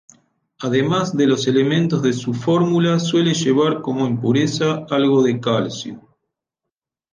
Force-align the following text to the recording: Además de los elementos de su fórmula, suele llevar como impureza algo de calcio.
Además 0.61 1.15
de 1.15 1.27
los 1.27 1.45
elementos 1.47 2.01
de 2.01 2.11
su 2.13 2.33
fórmula, 2.33 2.97
suele 2.97 3.35
llevar 3.35 3.83
como 3.83 4.07
impureza 4.07 4.83
algo 4.89 5.21
de 5.21 5.39
calcio. 5.39 6.01